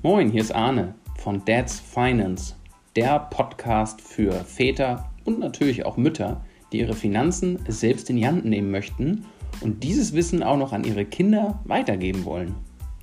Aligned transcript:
Moin, 0.00 0.30
hier 0.30 0.42
ist 0.42 0.54
Arne 0.54 0.94
von 1.16 1.44
Dad's 1.44 1.80
Finance, 1.80 2.54
der 2.94 3.18
Podcast 3.18 4.00
für 4.00 4.32
Väter 4.44 5.10
und 5.24 5.40
natürlich 5.40 5.84
auch 5.86 5.96
Mütter, 5.96 6.44
die 6.70 6.78
ihre 6.78 6.94
Finanzen 6.94 7.58
selbst 7.66 8.08
in 8.08 8.14
die 8.14 8.26
Hand 8.28 8.44
nehmen 8.44 8.70
möchten 8.70 9.26
und 9.60 9.82
dieses 9.82 10.12
Wissen 10.12 10.44
auch 10.44 10.56
noch 10.56 10.72
an 10.72 10.84
ihre 10.84 11.04
Kinder 11.04 11.60
weitergeben 11.64 12.24
wollen. 12.24 12.54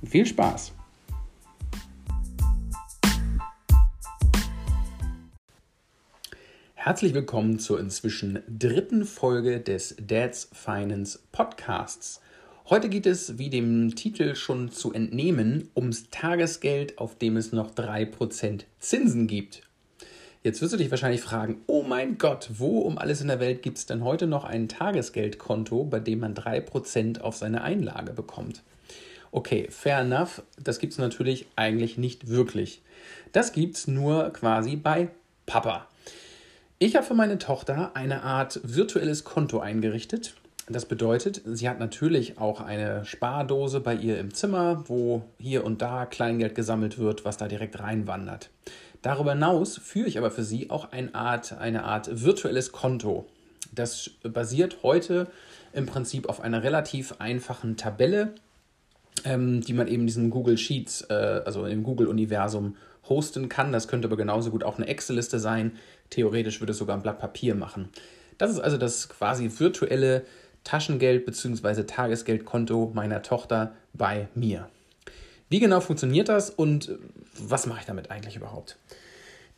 Viel 0.06 0.24
Spaß! 0.24 0.72
Herzlich 6.76 7.12
willkommen 7.12 7.58
zur 7.58 7.78
inzwischen 7.78 8.42
dritten 8.48 9.04
Folge 9.04 9.60
des 9.60 9.96
Dad's 10.00 10.48
Finance 10.54 11.18
Podcasts. 11.30 12.22
Heute 12.68 12.88
geht 12.88 13.06
es, 13.06 13.38
wie 13.38 13.48
dem 13.48 13.94
Titel 13.94 14.34
schon 14.34 14.72
zu 14.72 14.92
entnehmen, 14.92 15.70
ums 15.76 16.10
Tagesgeld, 16.10 16.98
auf 16.98 17.16
dem 17.16 17.36
es 17.36 17.52
noch 17.52 17.70
3% 17.70 18.64
Zinsen 18.80 19.28
gibt. 19.28 19.62
Jetzt 20.42 20.60
wirst 20.60 20.72
du 20.72 20.76
dich 20.76 20.90
wahrscheinlich 20.90 21.20
fragen, 21.20 21.60
oh 21.68 21.84
mein 21.84 22.18
Gott, 22.18 22.48
wo 22.54 22.80
um 22.80 22.98
alles 22.98 23.20
in 23.20 23.28
der 23.28 23.38
Welt 23.38 23.62
gibt 23.62 23.78
es 23.78 23.86
denn 23.86 24.02
heute 24.02 24.26
noch 24.26 24.42
ein 24.42 24.68
Tagesgeldkonto, 24.68 25.84
bei 25.84 26.00
dem 26.00 26.18
man 26.18 26.34
3% 26.34 27.20
auf 27.20 27.36
seine 27.36 27.62
Einlage 27.62 28.12
bekommt? 28.12 28.64
Okay, 29.30 29.68
fair 29.70 30.00
enough, 30.00 30.42
das 30.60 30.80
gibt 30.80 30.92
es 30.92 30.98
natürlich 30.98 31.46
eigentlich 31.54 31.98
nicht 31.98 32.26
wirklich. 32.26 32.82
Das 33.30 33.52
gibt 33.52 33.76
es 33.76 33.86
nur 33.86 34.30
quasi 34.30 34.74
bei 34.74 35.10
Papa. 35.46 35.86
Ich 36.80 36.96
habe 36.96 37.06
für 37.06 37.14
meine 37.14 37.38
Tochter 37.38 37.94
eine 37.94 38.24
Art 38.24 38.60
virtuelles 38.64 39.22
Konto 39.22 39.60
eingerichtet, 39.60 40.34
das 40.68 40.86
bedeutet, 40.86 41.42
sie 41.44 41.68
hat 41.68 41.78
natürlich 41.78 42.38
auch 42.38 42.60
eine 42.60 43.04
Spardose 43.04 43.80
bei 43.80 43.94
ihr 43.94 44.18
im 44.18 44.34
Zimmer, 44.34 44.84
wo 44.88 45.22
hier 45.38 45.64
und 45.64 45.80
da 45.80 46.06
Kleingeld 46.06 46.56
gesammelt 46.56 46.98
wird, 46.98 47.24
was 47.24 47.36
da 47.36 47.46
direkt 47.46 47.78
reinwandert. 47.78 48.50
Darüber 49.02 49.34
hinaus 49.34 49.78
führe 49.78 50.08
ich 50.08 50.18
aber 50.18 50.32
für 50.32 50.42
sie 50.42 50.70
auch 50.70 50.90
eine 50.90 51.14
Art, 51.14 51.52
eine 51.58 51.84
Art 51.84 52.24
virtuelles 52.24 52.72
Konto. 52.72 53.26
Das 53.72 54.10
basiert 54.24 54.78
heute 54.82 55.28
im 55.72 55.86
Prinzip 55.86 56.28
auf 56.28 56.40
einer 56.40 56.64
relativ 56.64 57.14
einfachen 57.20 57.76
Tabelle, 57.76 58.34
ähm, 59.24 59.60
die 59.60 59.72
man 59.72 59.86
eben 59.86 60.02
in 60.02 60.06
diesem 60.08 60.30
Google 60.30 60.58
Sheets, 60.58 61.02
äh, 61.02 61.42
also 61.44 61.66
im 61.66 61.84
Google-Universum 61.84 62.76
hosten 63.08 63.48
kann. 63.48 63.70
Das 63.70 63.86
könnte 63.86 64.08
aber 64.08 64.16
genauso 64.16 64.50
gut 64.50 64.64
auch 64.64 64.78
eine 64.78 64.88
Excel-Liste 64.88 65.38
sein. 65.38 65.72
Theoretisch 66.10 66.60
würde 66.60 66.72
es 66.72 66.78
sogar 66.78 66.96
ein 66.96 67.02
Blatt 67.02 67.20
Papier 67.20 67.54
machen. 67.54 67.88
Das 68.38 68.50
ist 68.50 68.58
also 68.58 68.76
das 68.76 69.08
quasi 69.08 69.50
virtuelle 69.56 70.24
Taschengeld 70.66 71.24
bzw. 71.24 71.84
Tagesgeldkonto 71.84 72.90
meiner 72.92 73.22
Tochter 73.22 73.72
bei 73.94 74.28
mir. 74.34 74.68
Wie 75.48 75.60
genau 75.60 75.80
funktioniert 75.80 76.28
das 76.28 76.50
und 76.50 76.88
äh, 76.88 76.98
was 77.38 77.66
mache 77.66 77.80
ich 77.80 77.86
damit 77.86 78.10
eigentlich 78.10 78.36
überhaupt? 78.36 78.76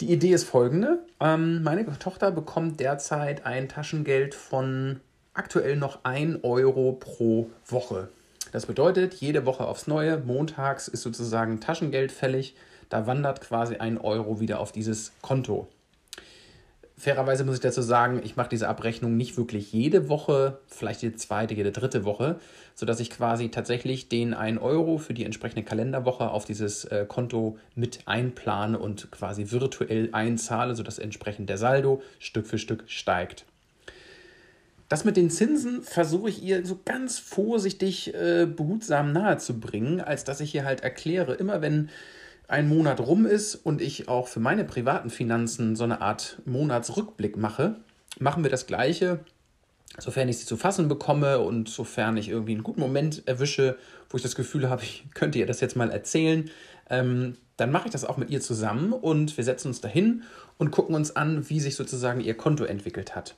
Die 0.03 0.13
Idee 0.13 0.33
ist 0.33 0.45
folgende. 0.45 1.01
Ähm, 1.19 1.63
meine 1.63 1.87
Tochter 1.99 2.31
bekommt 2.31 2.79
derzeit 2.79 3.47
ein 3.47 3.69
Taschengeld 3.69 4.35
von 4.35 5.01
aktuell 5.33 5.77
noch 5.77 6.05
1 6.05 6.45
Euro 6.45 6.93
pro 6.93 7.49
Woche. 7.67 8.11
Das 8.53 8.67
bedeutet, 8.67 9.15
jede 9.15 9.47
Woche 9.47 9.65
aufs 9.67 9.87
Neue, 9.87 10.19
montags 10.19 10.89
ist 10.89 11.03
sozusagen 11.03 11.61
Taschengeld 11.61 12.13
fällig. 12.13 12.55
Da 12.91 13.07
wandert 13.07 13.41
quasi 13.41 13.77
ein 13.77 13.99
Euro 13.99 14.41
wieder 14.41 14.61
auf 14.61 14.73
dieses 14.73 15.13
Konto. 15.23 15.69
Fairerweise 16.99 17.45
muss 17.45 17.55
ich 17.55 17.61
dazu 17.61 17.81
sagen, 17.81 18.21
ich 18.25 18.35
mache 18.35 18.49
diese 18.49 18.69
Abrechnung 18.69 19.17
nicht 19.17 19.37
wirklich 19.37 19.73
jede 19.73 20.09
Woche, 20.09 20.59
vielleicht 20.67 21.03
jede 21.03 21.15
zweite, 21.15 21.55
jede 21.55 21.71
dritte 21.71 22.05
Woche, 22.05 22.41
sodass 22.75 22.99
ich 22.99 23.11
quasi 23.11 23.51
tatsächlich 23.51 24.09
den 24.09 24.35
1 24.35 24.61
Euro 24.61 24.99
für 24.99 25.15
die 25.15 25.25
entsprechende 25.25 25.63
Kalenderwoche 25.63 26.29
auf 26.29 26.45
dieses 26.45 26.85
äh, 26.87 27.07
Konto 27.07 27.57
mit 27.77 28.01
einplane 28.07 28.81
und 28.81 29.13
quasi 29.13 29.53
virtuell 29.53 30.09
einzahle, 30.11 30.75
sodass 30.75 30.99
entsprechend 30.99 31.49
der 31.49 31.57
Saldo 31.57 32.03
Stück 32.19 32.49
für 32.49 32.59
Stück 32.59 32.83
steigt. 32.89 33.45
Das 34.89 35.05
mit 35.05 35.17
den 35.17 35.31
Zinsen 35.31 35.83
versuche 35.83 36.31
ich 36.31 36.43
ihr 36.43 36.67
so 36.67 36.81
ganz 36.85 37.21
vorsichtig 37.21 38.13
äh, 38.15 38.47
behutsam 38.47 39.13
nahezubringen, 39.13 40.01
als 40.01 40.25
dass 40.25 40.41
ich 40.41 40.53
ihr 40.53 40.65
halt 40.65 40.81
erkläre, 40.81 41.35
immer 41.35 41.61
wenn 41.61 41.91
ein 42.49 42.69
Monat 42.69 42.99
rum 43.01 43.27
ist 43.27 43.55
und 43.55 43.81
ich 43.81 44.09
auch 44.09 44.27
für 44.27 44.41
meine 44.41 44.65
privaten 44.65 45.11
Finanzen 45.11 45.77
so 45.77 45.85
eine 45.85 46.01
Art 46.01 46.41
Monatsrückblick 46.47 47.37
mache, 47.37 47.77
machen 48.19 48.43
wir 48.43 48.51
das 48.51 48.67
Gleiche, 48.67 49.21
sofern 49.99 50.29
ich 50.29 50.39
sie 50.39 50.47
zu 50.47 50.57
fassen 50.57 50.89
bekomme 50.89 51.41
und 51.41 51.69
sofern 51.69 52.17
ich 52.17 52.31
irgendwie 52.31 52.53
einen 52.53 52.63
guten 52.63 52.81
Moment 52.81 53.23
erwische, 53.29 53.77
wo 54.09 54.17
ich 54.17 54.23
das 54.23 54.35
Gefühl 54.35 54.71
habe, 54.71 54.83
ich 54.83 55.05
könnte 55.13 55.39
ihr 55.39 55.47
das 55.47 55.61
jetzt 55.61 55.77
mal 55.77 55.91
erzählen, 55.91 56.51
ähm, 56.89 57.37
dann 57.59 57.71
mache 57.71 57.89
ich 57.89 57.93
das 57.93 58.07
auch 58.07 58.17
mit 58.17 58.31
ihr 58.31 58.41
zusammen 58.41 58.93
und 58.93 59.37
wir 59.37 59.45
setzen 59.45 59.69
uns 59.69 59.83
dahin 59.83 60.23
und 60.57 60.71
gucken 60.71 60.95
uns 60.95 61.15
an, 61.17 61.51
wie 61.51 61.61
sich 61.61 61.77
sozusagen 61.77 62.21
ihr 62.21 62.35
Konto 62.35 62.65
entwickelt 62.65 63.15
hat. 63.15 63.35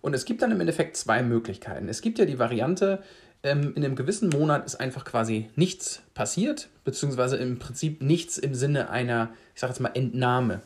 Und 0.00 0.14
es 0.14 0.24
gibt 0.24 0.42
dann 0.42 0.52
im 0.52 0.60
Endeffekt 0.60 0.96
zwei 0.96 1.22
Möglichkeiten. 1.22 1.88
Es 1.88 2.00
gibt 2.00 2.18
ja 2.18 2.24
die 2.24 2.38
Variante, 2.38 3.02
ähm, 3.42 3.72
in 3.74 3.84
einem 3.84 3.96
gewissen 3.96 4.28
Monat 4.30 4.66
ist 4.66 4.76
einfach 4.76 5.04
quasi 5.04 5.48
nichts 5.56 6.02
passiert, 6.14 6.68
beziehungsweise 6.84 7.36
im 7.36 7.58
Prinzip 7.58 8.02
nichts 8.02 8.38
im 8.38 8.54
Sinne 8.54 8.90
einer, 8.90 9.30
ich 9.54 9.60
sage 9.60 9.72
jetzt 9.72 9.80
mal, 9.80 9.92
Entnahme. 9.94 10.60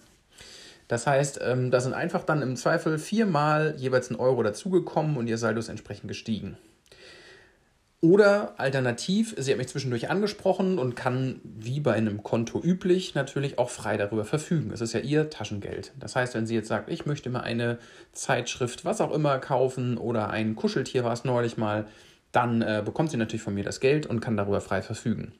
Das 0.88 1.06
heißt, 1.06 1.40
ähm, 1.42 1.70
da 1.70 1.80
sind 1.80 1.94
einfach 1.94 2.24
dann 2.24 2.42
im 2.42 2.56
Zweifel 2.56 2.98
viermal 2.98 3.74
jeweils 3.78 4.10
ein 4.10 4.16
Euro 4.16 4.42
dazugekommen 4.42 5.16
und 5.16 5.26
ihr 5.26 5.38
Saldo 5.38 5.60
ist 5.60 5.68
entsprechend 5.68 6.08
gestiegen. 6.08 6.56
Oder 8.04 8.58
alternativ, 8.58 9.32
sie 9.38 9.52
hat 9.52 9.58
mich 9.58 9.68
zwischendurch 9.68 10.10
angesprochen 10.10 10.80
und 10.80 10.96
kann, 10.96 11.40
wie 11.44 11.78
bei 11.78 11.92
einem 11.92 12.24
Konto 12.24 12.60
üblich, 12.60 13.14
natürlich 13.14 13.60
auch 13.60 13.70
frei 13.70 13.96
darüber 13.96 14.24
verfügen. 14.24 14.72
Es 14.72 14.80
ist 14.80 14.92
ja 14.92 14.98
ihr 14.98 15.30
Taschengeld. 15.30 15.92
Das 16.00 16.16
heißt, 16.16 16.34
wenn 16.34 16.44
sie 16.44 16.56
jetzt 16.56 16.66
sagt, 16.66 16.90
ich 16.90 17.06
möchte 17.06 17.30
mal 17.30 17.42
eine 17.42 17.78
Zeitschrift, 18.10 18.84
was 18.84 19.00
auch 19.00 19.12
immer 19.12 19.38
kaufen 19.38 19.98
oder 19.98 20.30
ein 20.30 20.56
Kuscheltier 20.56 21.04
war 21.04 21.12
es 21.12 21.22
neulich 21.22 21.56
mal, 21.56 21.86
dann 22.32 22.62
äh, 22.62 22.82
bekommt 22.84 23.10
sie 23.10 23.16
natürlich 23.16 23.42
von 23.42 23.54
mir 23.54 23.64
das 23.64 23.80
Geld 23.80 24.06
und 24.06 24.20
kann 24.20 24.36
darüber 24.36 24.60
frei 24.60 24.82
verfügen. 24.82 25.32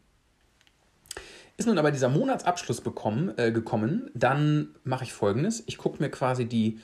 Ist 1.57 1.67
nun 1.67 1.79
aber 1.79 1.91
dieser 1.91 2.09
Monatsabschluss 2.09 2.81
bekommen, 2.81 3.33
äh, 3.37 3.53
gekommen, 3.53 4.11
dann 4.15 4.69
mache 4.85 5.05
ich 5.05 5.13
folgendes. 5.13 5.63
Ich 5.67 5.79
gucke 5.79 6.03
mir 6.03 6.11
quasi 6.11 6.47
die, 6.47 6.79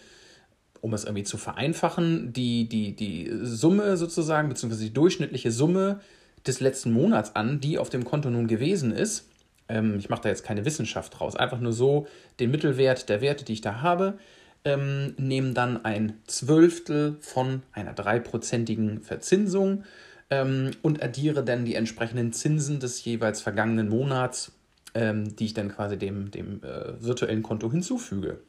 um 0.80 0.92
es 0.94 1.04
irgendwie 1.04 1.24
zu 1.24 1.36
vereinfachen, 1.36 2.32
die, 2.32 2.68
die, 2.68 2.94
die 2.94 3.30
Summe 3.42 3.96
sozusagen, 3.96 4.48
beziehungsweise 4.48 4.84
die 4.84 4.92
durchschnittliche 4.92 5.50
Summe 5.50 6.00
des 6.46 6.60
letzten 6.60 6.92
Monats 6.92 7.34
an, 7.34 7.60
die 7.60 7.78
auf 7.78 7.88
dem 7.88 8.04
Konto 8.04 8.30
nun 8.30 8.46
gewesen 8.46 8.92
ist. 8.92 9.28
Ähm, 9.68 9.96
ich 9.98 10.08
mache 10.10 10.22
da 10.22 10.28
jetzt 10.28 10.44
keine 10.44 10.64
Wissenschaft 10.64 11.18
draus, 11.18 11.34
einfach 11.36 11.60
nur 11.60 11.72
so 11.72 12.06
den 12.40 12.50
Mittelwert 12.50 13.08
der 13.08 13.20
Werte, 13.20 13.44
die 13.44 13.54
ich 13.54 13.60
da 13.60 13.80
habe, 13.80 14.18
ähm, 14.64 15.14
nehmen 15.16 15.54
dann 15.54 15.84
ein 15.84 16.14
Zwölftel 16.26 17.16
von 17.20 17.62
einer 17.72 17.92
dreiprozentigen 17.92 19.02
Verzinsung 19.02 19.84
ähm, 20.30 20.72
und 20.82 21.02
addiere 21.02 21.44
dann 21.44 21.64
die 21.64 21.74
entsprechenden 21.74 22.32
Zinsen 22.32 22.80
des 22.80 23.04
jeweils 23.04 23.40
vergangenen 23.40 23.88
Monats, 23.88 24.52
ähm, 24.94 25.36
die 25.36 25.46
ich 25.46 25.54
dann 25.54 25.70
quasi 25.70 25.96
dem, 25.96 26.30
dem 26.30 26.62
äh, 26.62 27.02
virtuellen 27.02 27.42
Konto 27.42 27.70
hinzufüge. 27.70 28.40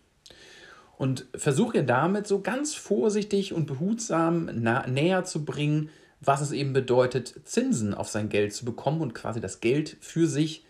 Und 0.97 1.27
versuche 1.33 1.83
damit 1.85 2.27
so 2.27 2.41
ganz 2.41 2.75
vorsichtig 2.75 3.53
und 3.53 3.67
behutsam 3.67 4.45
näher 4.45 5.23
zu 5.23 5.45
bringen, 5.45 5.89
was 6.19 6.41
es 6.41 6.51
eben 6.51 6.73
bedeutet, 6.73 7.33
Zinsen 7.45 7.93
auf 7.93 8.09
sein 8.09 8.27
Geld 8.27 8.53
zu 8.53 8.65
bekommen 8.65 8.99
und 8.99 9.13
quasi 9.13 9.39
das 9.39 9.61
Geld 9.61 9.95
für 10.01 10.27
sich 10.27 10.65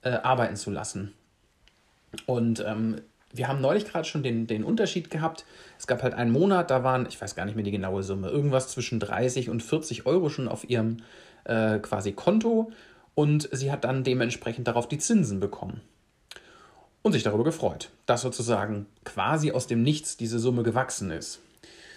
äh, 0.00 0.10
arbeiten 0.10 0.56
zu 0.56 0.70
lassen. 0.70 1.12
Und 2.24 2.64
ähm, 2.66 3.02
wir 3.34 3.48
haben 3.48 3.60
neulich 3.60 3.84
gerade 3.84 4.04
schon 4.04 4.22
den, 4.22 4.46
den 4.46 4.64
Unterschied 4.64 5.10
gehabt. 5.10 5.44
Es 5.78 5.86
gab 5.86 6.02
halt 6.02 6.14
einen 6.14 6.30
Monat, 6.30 6.70
da 6.70 6.84
waren, 6.84 7.06
ich 7.08 7.20
weiß 7.20 7.34
gar 7.34 7.44
nicht 7.44 7.56
mehr 7.56 7.64
die 7.64 7.72
genaue 7.72 8.02
Summe, 8.02 8.28
irgendwas 8.28 8.68
zwischen 8.68 9.00
30 9.00 9.50
und 9.50 9.62
40 9.62 10.06
Euro 10.06 10.28
schon 10.28 10.48
auf 10.48 10.68
ihrem 10.68 10.98
äh, 11.44 11.78
quasi 11.80 12.12
Konto 12.12 12.70
und 13.14 13.48
sie 13.52 13.72
hat 13.72 13.84
dann 13.84 14.04
dementsprechend 14.04 14.68
darauf 14.68 14.88
die 14.88 14.98
Zinsen 14.98 15.40
bekommen. 15.40 15.80
Und 17.02 17.12
sich 17.12 17.22
darüber 17.22 17.44
gefreut, 17.44 17.90
dass 18.06 18.22
sozusagen 18.22 18.86
quasi 19.04 19.52
aus 19.52 19.66
dem 19.66 19.82
Nichts 19.82 20.16
diese 20.16 20.38
Summe 20.38 20.62
gewachsen 20.62 21.10
ist. 21.10 21.40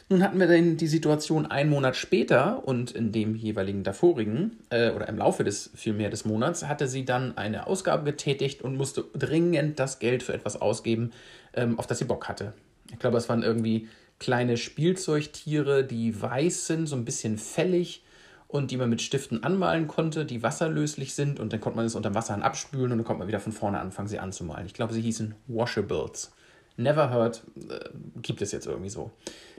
Nun 0.09 0.24
hatten 0.24 0.39
wir 0.39 0.48
dann 0.48 0.77
die 0.77 0.88
Situation 0.88 1.48
einen 1.48 1.69
Monat 1.69 1.98
später 1.98 2.65
und 2.65 2.92
in 2.92 3.12
dem 3.12 3.36
jeweiligen 3.36 3.83
davorigen 3.83 4.57
äh, 4.69 4.92
oder 4.92 5.09
im 5.09 5.18
Laufe 5.18 5.44
des 5.44 5.69
vielmehr 5.75 6.09
des 6.09 6.24
Monats 6.24 6.65
hatte 6.65 6.88
sie 6.88 7.04
dann 7.04 7.38
eine 7.38 7.68
Ausgabe 7.68 8.06
getätigt 8.06 8.62
und 8.62 8.77
musste 8.77 9.04
dringend 9.13 9.80
das 9.80 10.00
Geld 10.00 10.24
für 10.24 10.33
etwas 10.33 10.62
ausgeben, 10.62 11.12
ähm, 11.54 11.77
auf 11.77 11.88
das 11.88 12.00
sie 12.00 12.06
Bock 12.06 12.30
hatte. 12.30 12.54
Ich 12.89 13.00
glaube, 13.00 13.18
es 13.18 13.27
waren 13.27 13.44
irgendwie 13.44 13.89
kleine 14.18 14.56
Spielzeugtiere, 14.56 15.83
die 15.83 16.19
weiß 16.19 16.68
sind, 16.68 16.88
so 16.88 16.95
ein 16.95 17.04
bisschen 17.04 17.38
fällig 17.38 18.01
und 18.48 18.71
die 18.71 18.77
man 18.77 18.89
mit 18.89 19.01
Stiften 19.01 19.44
anmalen 19.44 19.89
konnte, 19.89 20.25
die 20.25 20.42
wasserlöslich 20.42 21.15
sind 21.15 21.38
und 21.38 21.51
dann 21.51 21.59
konnte 21.59 21.75
man 21.75 21.86
es 21.86 21.95
unter 21.95 22.15
Wasser 22.15 22.42
abspülen 22.42 22.94
und 22.94 23.00
dann 23.00 23.06
konnte 23.06 23.19
man 23.19 23.27
wieder 23.27 23.42
von 23.42 23.51
vorne 23.51 23.80
anfangen, 23.80 24.07
sie 24.07 24.19
anzumalen. 24.19 24.68
Ich 24.68 24.74
glaube, 24.74 24.94
sie 24.94 25.01
hießen 25.01 25.36
Washables. 25.48 26.31
Never 26.78 27.10
Heard 27.10 27.44
äh, 27.70 27.90
gibt 28.22 28.42
es 28.42 28.52
jetzt 28.52 28.68
irgendwie 28.68 28.90
so. 28.90 29.12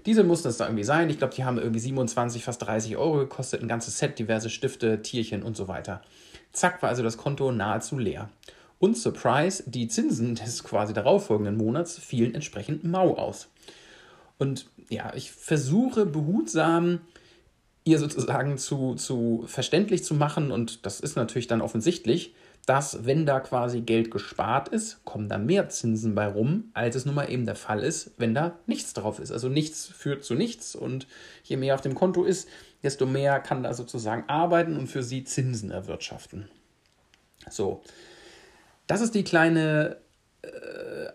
Diese 0.07 0.23
mussten 0.25 0.49
es 0.49 0.57
da 0.57 0.67
irgendwie 0.67 0.85
sein. 0.85 1.11
Ich 1.11 1.19
glaube, 1.19 1.35
die 1.35 1.45
haben 1.45 1.59
irgendwie 1.59 1.81
27, 1.81 2.45
fast 2.45 2.63
30 2.63 2.97
Euro 2.97 3.19
gekostet. 3.19 3.61
Ein 3.61 3.69
ganzes 3.69 3.99
Set, 3.99 4.19
diverse 4.19 4.49
Stifte, 4.49 5.03
Tierchen 5.03 5.43
und 5.43 5.57
so 5.57 5.69
weiter. 5.69 6.01
Zack, 6.53 6.81
war 6.83 6.89
also 6.89 7.03
das 7.03 7.17
Konto 7.17 7.53
nahezu 7.53 7.99
leer. 7.99 8.31
Und 8.79 8.97
Surprise, 8.97 9.65
die 9.67 9.89
Zinsen 9.89 10.37
des 10.37 10.63
quasi 10.63 10.93
darauffolgenden 10.93 11.57
Monats 11.57 11.99
fielen 11.99 12.35
entsprechend 12.35 12.85
mau 12.85 13.17
aus. 13.17 13.49
Und 14.39 14.71
ja, 14.89 15.13
ich 15.15 15.33
versuche 15.33 16.07
behutsam 16.07 17.01
ihr 17.85 17.99
sozusagen 17.99 18.59
zu, 18.59 18.95
zu 18.95 19.45
verständlich 19.47 20.05
zu 20.05 20.15
machen, 20.15 20.53
und 20.53 20.87
das 20.87 21.01
ist 21.01 21.17
natürlich 21.17 21.49
dann 21.49 21.61
offensichtlich, 21.61 22.35
dass 22.69 23.07
wenn 23.07 23.25
da 23.25 23.41
quasi 23.41 23.81
Geld 23.81 24.11
gespart 24.11 24.69
ist, 24.69 25.03
kommen 25.07 25.31
da 25.31 25.39
mehr 25.39 25.71
Zinsen 25.71 26.15
bei 26.15 26.27
rum, 26.27 26.71
als 26.75 26.97
es 26.97 27.07
nun 27.07 27.15
mal 27.15 27.31
eben 27.31 27.47
der 27.47 27.55
Fall 27.55 27.83
ist, 27.83 28.11
wenn 28.19 28.35
da 28.35 28.59
nichts 28.67 28.93
drauf 28.93 29.21
ist. 29.21 29.33
Also 29.33 29.49
nichts 29.49 29.87
führt 29.87 30.23
zu 30.23 30.35
nichts 30.35 30.77
und 30.77 31.07
je 31.43 31.57
mehr 31.57 31.75
auf 31.75 31.81
dem 31.81 31.95
Konto 31.95 32.25
ist, 32.25 32.47
desto 32.83 33.07
mehr 33.07 33.41
kann 33.41 33.63
da 33.63 33.73
sozusagen 33.73 34.29
arbeiten 34.29 34.77
und 34.77 34.87
für 34.87 35.03
sie 35.03 35.25
Zinsen 35.25 35.71
erwirtschaften. 35.71 36.51
So, 37.49 37.83
das 38.87 39.01
ist 39.01 39.15
die 39.15 39.25
kleine 39.25 39.97
äh, 40.43 40.49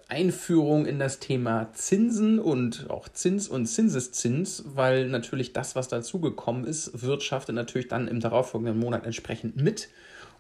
Einführung 0.08 0.88
in 0.88 0.98
das 0.98 1.20
Thema 1.20 1.72
Zinsen 1.74 2.40
und 2.40 2.90
auch 2.90 3.08
Zins 3.10 3.48
und 3.48 3.68
Zinseszins, 3.68 4.64
weil 4.66 5.08
natürlich 5.08 5.54
das, 5.54 5.76
was 5.76 5.88
dazugekommen 5.88 6.66
ist, 6.66 7.04
wirtschaftet 7.04 7.54
natürlich 7.54 7.90
dann 7.90 8.08
im 8.08 8.22
darauffolgenden 8.22 8.80
Monat 8.80 9.06
entsprechend 9.06 9.56
mit 9.56 9.90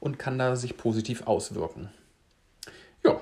und 0.03 0.19
kann 0.19 0.38
da 0.38 0.57
sich 0.57 0.75
positiv 0.75 1.27
auswirken. 1.27 1.89
Ja, 3.05 3.21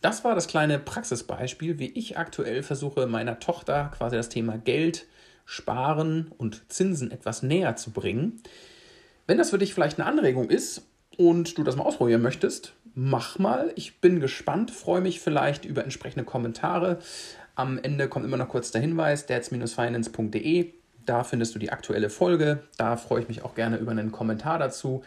das 0.00 0.24
war 0.24 0.34
das 0.34 0.46
kleine 0.48 0.78
Praxisbeispiel, 0.78 1.78
wie 1.78 1.90
ich 1.90 2.16
aktuell 2.16 2.62
versuche, 2.62 3.06
meiner 3.06 3.38
Tochter 3.38 3.92
quasi 3.94 4.16
das 4.16 4.30
Thema 4.30 4.56
Geld, 4.56 5.06
Sparen 5.44 6.32
und 6.38 6.72
Zinsen 6.72 7.10
etwas 7.10 7.42
näher 7.42 7.76
zu 7.76 7.90
bringen. 7.90 8.40
Wenn 9.26 9.36
das 9.36 9.50
für 9.50 9.58
dich 9.58 9.74
vielleicht 9.74 10.00
eine 10.00 10.08
Anregung 10.08 10.48
ist 10.48 10.86
und 11.18 11.58
du 11.58 11.64
das 11.64 11.76
mal 11.76 11.84
ausprobieren 11.84 12.22
möchtest, 12.22 12.72
mach 12.94 13.38
mal. 13.38 13.70
Ich 13.76 14.00
bin 14.00 14.18
gespannt, 14.18 14.70
freue 14.70 15.02
mich 15.02 15.20
vielleicht 15.20 15.66
über 15.66 15.84
entsprechende 15.84 16.24
Kommentare. 16.24 16.98
Am 17.56 17.78
Ende 17.78 18.08
kommt 18.08 18.24
immer 18.24 18.38
noch 18.38 18.48
kurz 18.48 18.70
der 18.70 18.80
Hinweis, 18.80 19.26
dads-finance.de. 19.26 20.72
Da 21.04 21.24
findest 21.24 21.54
du 21.54 21.58
die 21.58 21.72
aktuelle 21.72 22.08
Folge. 22.08 22.62
Da 22.78 22.96
freue 22.96 23.20
ich 23.20 23.28
mich 23.28 23.42
auch 23.42 23.54
gerne 23.54 23.76
über 23.76 23.90
einen 23.90 24.12
Kommentar 24.12 24.58
dazu. 24.58 25.02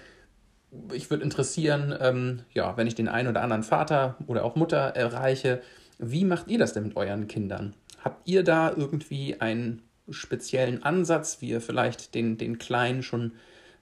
Ich 0.93 1.09
würde 1.09 1.23
interessieren, 1.23 1.95
ähm, 1.99 2.41
ja, 2.53 2.77
wenn 2.77 2.87
ich 2.87 2.95
den 2.95 3.07
einen 3.07 3.29
oder 3.29 3.41
anderen 3.41 3.63
Vater 3.63 4.15
oder 4.27 4.43
auch 4.43 4.55
Mutter 4.55 4.77
erreiche, 4.77 5.61
wie 5.97 6.25
macht 6.25 6.47
ihr 6.49 6.59
das 6.59 6.73
denn 6.73 6.83
mit 6.83 6.97
euren 6.97 7.27
Kindern? 7.27 7.73
Habt 8.03 8.27
ihr 8.27 8.43
da 8.43 8.71
irgendwie 8.75 9.39
einen 9.39 9.81
speziellen 10.09 10.83
Ansatz, 10.83 11.41
wie 11.41 11.49
ihr 11.49 11.61
vielleicht 11.61 12.15
den, 12.15 12.37
den 12.37 12.59
Kleinen 12.59 13.01
schon 13.01 13.33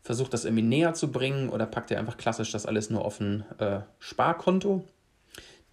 versucht 0.02 0.34
das 0.34 0.46
irgendwie 0.46 0.64
näher 0.64 0.94
zu 0.94 1.12
bringen 1.12 1.50
oder 1.50 1.66
packt 1.66 1.90
ihr 1.92 1.98
einfach 1.98 2.18
klassisch 2.18 2.52
das 2.52 2.66
alles 2.66 2.90
nur 2.90 3.06
auf 3.06 3.20
ein 3.20 3.46
äh, 3.58 3.80
Sparkonto? 4.00 4.84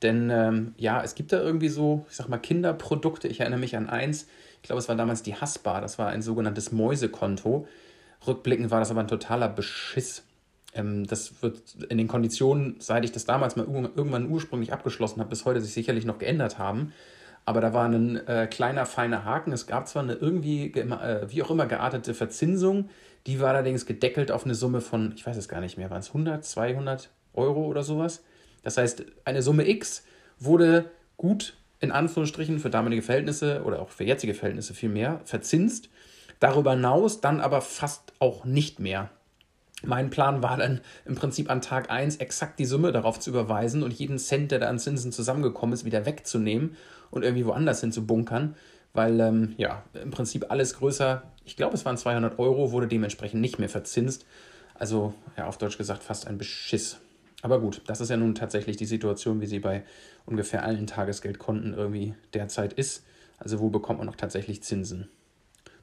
Denn 0.03 0.31
ähm, 0.31 0.75
ja, 0.79 1.03
es 1.03 1.15
gibt 1.15 1.33
da 1.33 1.41
irgendwie 1.41 1.69
so, 1.69 2.07
ich 2.09 2.17
sag 2.17 2.29
mal, 2.29 2.39
Kinderprodukte. 2.39 3.29
Ich 3.29 3.41
erinnere 3.41 3.61
mich 3.61 3.77
an 3.77 3.89
eins, 3.89 4.27
ich 4.63 4.69
glaube, 4.69 4.79
es 4.79 4.89
war 4.89 4.97
damals 4.97 5.23
die 5.23 5.35
Hasbar, 5.35 5.81
das 5.81 5.99
war 5.99 6.09
ein 6.09 6.23
sogenanntes 6.23 6.73
Mäusekonto. 6.73 7.67
Rückblickend 8.27 8.71
war 8.71 8.81
das 8.81 8.91
aber 8.91 9.01
ein 9.01 9.09
totaler 9.09 9.49
Beschiss. 9.49 10.25
Ähm, 10.75 11.07
das 11.07 11.43
wird 11.43 11.61
in 11.89 11.99
den 11.99 12.09
Konditionen, 12.09 12.77
seit 12.79 13.05
ich 13.05 13.13
das 13.13 13.25
damals 13.25 13.57
mal 13.57 13.67
irgendwann 13.67 14.31
ursprünglich 14.31 14.73
abgeschlossen 14.73 15.21
habe, 15.21 15.31
bis 15.31 15.45
heute 15.45 15.61
sich 15.61 15.73
sicherlich 15.73 16.05
noch 16.05 16.19
geändert 16.19 16.59
haben. 16.59 16.93
Aber 17.45 17.61
da 17.61 17.73
war 17.73 17.87
ein 17.87 18.17
äh, 18.27 18.47
kleiner, 18.51 18.87
feiner 18.87 19.25
Haken. 19.25 19.53
Es 19.53 19.67
gab 19.67 19.89
zwar 19.89 20.03
eine 20.03 20.15
irgendwie, 20.15 20.67
äh, 20.67 21.27
wie 21.29 21.43
auch 21.43 21.51
immer, 21.51 21.67
geartete 21.67 22.15
Verzinsung, 22.15 22.91
die 23.27 23.41
war 23.41 23.51
allerdings 23.51 23.87
gedeckelt 23.87 24.31
auf 24.31 24.45
eine 24.45 24.55
Summe 24.55 24.81
von, 24.81 25.13
ich 25.15 25.27
weiß 25.27 25.37
es 25.37 25.49
gar 25.49 25.61
nicht 25.61 25.77
mehr, 25.77 25.91
waren 25.91 26.01
es 26.01 26.09
100, 26.09 26.45
200 26.45 27.11
Euro 27.35 27.67
oder 27.67 27.83
sowas. 27.83 28.23
Das 28.63 28.77
heißt, 28.77 29.05
eine 29.25 29.43
Summe 29.43 29.69
X 29.69 30.05
wurde 30.39 30.91
gut 31.17 31.57
in 31.81 31.93
Anführungsstrichen 31.93 32.59
für 32.59 32.71
damalige 32.71 33.03
Verhältnisse 33.03 33.63
oder 33.65 33.81
auch 33.81 33.91
für 33.91 34.05
jetzige 34.05 34.35
Verhältnisse 34.35 34.75
viel 34.75 34.91
mehr 34.91 35.21
verzinst. 35.25 35.89
Darüber 36.39 36.73
hinaus 36.73 37.21
dann 37.21 37.41
aber 37.41 37.61
fast 37.61 38.13
auch 38.19 38.45
nicht 38.45 38.81
mehr. 38.81 39.11
Mein 39.83 40.11
Plan 40.11 40.43
war 40.43 40.57
dann 40.57 40.81
im 41.07 41.15
Prinzip 41.15 41.51
an 41.51 41.61
Tag 41.61 41.91
1 41.91 42.17
exakt 42.17 42.59
die 42.59 42.65
Summe 42.65 42.93
darauf 42.93 43.19
zu 43.19 43.31
überweisen 43.31 43.83
und 43.83 43.93
jeden 43.93 44.19
Cent, 44.19 44.51
der 44.51 44.59
da 44.59 44.69
an 44.69 44.79
Zinsen 44.79 45.13
zusammengekommen 45.13 45.73
ist, 45.73 45.85
wieder 45.85 46.07
wegzunehmen 46.07 46.77
und 47.11 47.23
irgendwie 47.23 47.47
woanders 47.47 47.81
hin 47.81 47.93
zu 47.93 48.07
bunkern, 48.07 48.57
weil 48.93 49.19
ähm, 49.21 49.55
ja, 49.57 49.83
im 49.95 50.11
Prinzip 50.11 50.51
alles 50.51 50.75
größer, 50.75 51.23
ich 51.45 51.57
glaube 51.57 51.75
es 51.75 51.85
waren 51.85 51.97
200 51.97 52.39
Euro, 52.39 52.73
wurde 52.73 52.89
dementsprechend 52.89 53.41
nicht 53.41 53.59
mehr 53.59 53.69
verzinst. 53.69 54.27
Also 54.75 55.15
ja, 55.37 55.47
auf 55.47 55.59
Deutsch 55.59 55.79
gesagt 55.79 56.03
fast 56.03 56.27
ein 56.27 56.39
Beschiss. 56.39 56.99
Aber 57.43 57.61
gut, 57.61 57.83
das 57.87 58.01
ist 58.01 58.11
ja 58.11 58.17
nun 58.17 58.35
tatsächlich 58.35 58.77
die 58.77 58.87
Situation, 58.87 59.41
wie 59.41 59.47
sie 59.47 59.61
bei 59.61 59.83
ungefähr 60.27 60.63
allen 60.63 60.87
Tagesgeldkonten 60.87 61.75
irgendwie 61.75 62.15
derzeit 62.35 62.75
ist. 62.75 63.05
Also 63.39 63.61
wo 63.61 63.71
bekommt 63.71 63.99
man 63.99 64.07
noch 64.07 64.17
tatsächlich 64.17 64.63
Zinsen? 64.63 65.09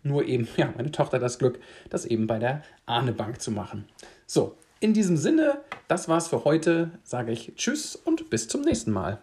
Nur 0.04 0.26
eben, 0.26 0.48
ja, 0.58 0.74
meine 0.76 0.92
Tochter 0.92 1.20
das 1.20 1.40
Glück, 1.40 1.60
das 1.90 2.06
eben 2.06 2.28
bei 2.28 2.40
der 2.40 2.64
Ahne 2.86 3.14
Bank 3.14 3.42
zu 3.42 3.52
machen. 3.52 3.86
So, 4.26 4.56
in 4.80 4.94
diesem 4.94 5.18
Sinne, 5.18 5.62
das 5.88 6.08
war's 6.08 6.28
für 6.28 6.44
heute. 6.44 6.92
Sage 7.04 7.32
ich 7.32 7.54
Tschüss 7.56 7.96
und 7.96 8.30
bis 8.30 8.48
zum 8.48 8.62
nächsten 8.62 8.92
Mal. 8.92 9.20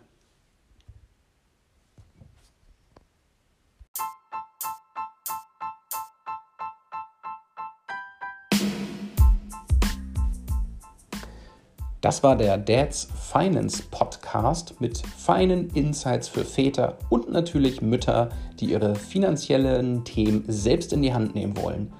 Das 12.05 12.23
war 12.23 12.37
der 12.37 12.59
Dad's 12.59 13.09
Finance 13.19 13.83
Podcast 13.91 14.79
mit 14.79 14.99
feinen 14.99 15.71
Insights 15.71 16.29
für 16.29 16.45
Väter 16.45 16.99
und 17.09 17.33
natürlich 17.33 17.81
Mütter, 17.81 18.29
die 18.61 18.67
ihre 18.67 18.95
finanziellen 18.95 20.05
Themen 20.05 20.45
selbst 20.47 20.93
in 20.93 21.01
die 21.01 21.15
Hand 21.15 21.35
nehmen 21.35 21.57
wollen. 21.57 21.91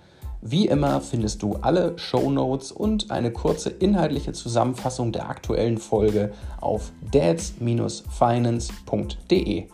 Wie 0.43 0.69
immer 0.69 1.01
findest 1.01 1.43
du 1.43 1.55
alle 1.63 1.99
Show 1.99 2.31
Notes 2.31 2.71
und 2.71 3.11
eine 3.11 3.33
kurze 3.33 3.71
inhaltliche 3.71 4.35
Zusammenfassung 4.35 5.11
der 5.11 5.31
aktuellen 5.31 5.79
Folge 5.79 6.35
auf 6.61 6.93
dads-finance.de. 7.11 9.69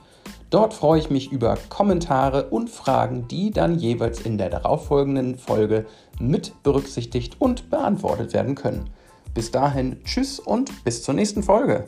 Dort 0.50 0.74
freue 0.74 1.00
ich 1.00 1.10
mich 1.10 1.32
über 1.32 1.58
Kommentare 1.70 2.44
und 2.50 2.70
Fragen, 2.70 3.26
die 3.26 3.50
dann 3.50 3.80
jeweils 3.80 4.20
in 4.20 4.38
der 4.38 4.50
darauffolgenden 4.50 5.36
Folge 5.36 5.86
mit 6.20 6.52
berücksichtigt 6.62 7.34
und 7.40 7.68
beantwortet 7.68 8.32
werden 8.32 8.54
können. 8.54 8.90
Bis 9.34 9.50
dahin, 9.50 10.02
tschüss 10.04 10.40
und 10.40 10.84
bis 10.84 11.02
zur 11.02 11.14
nächsten 11.14 11.42
Folge. 11.42 11.87